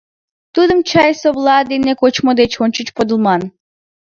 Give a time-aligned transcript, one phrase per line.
[0.55, 3.41] Тудым чай совла дене кочмо деч ончыч подылман.